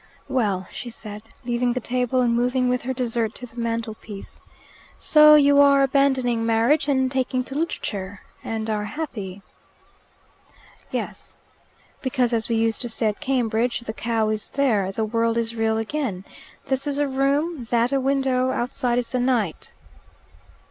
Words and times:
"Well," 0.27 0.67
she 0.71 0.89
said, 0.89 1.21
leaving 1.45 1.73
the 1.73 1.79
table 1.79 2.21
and 2.21 2.33
moving 2.33 2.69
with 2.69 2.81
her 2.81 2.91
dessert 2.93 3.35
to 3.35 3.45
the 3.45 3.57
mantelpiece, 3.59 4.41
"so 4.97 5.35
you 5.35 5.59
are 5.61 5.83
abandoning 5.83 6.43
marriage 6.43 6.87
and 6.87 7.11
taking 7.11 7.43
to 7.43 7.53
literature. 7.55 8.21
And 8.43 8.67
are 8.67 8.85
happy." 8.85 9.43
"Yes." 10.89 11.35
"Because, 12.01 12.33
as 12.33 12.49
we 12.49 12.55
used 12.55 12.81
to 12.81 12.89
say 12.89 13.09
at 13.09 13.19
Cambridge, 13.19 13.81
the 13.81 13.93
cow 13.93 14.29
is 14.29 14.49
there. 14.49 14.91
The 14.91 15.05
world 15.05 15.37
is 15.37 15.53
real 15.53 15.77
again. 15.77 16.25
This 16.65 16.87
is 16.87 16.97
a 16.97 17.07
room, 17.07 17.67
that 17.69 17.91
a 17.93 17.99
window, 18.01 18.49
outside 18.49 18.97
is 18.97 19.11
the 19.11 19.19
night." 19.19 19.71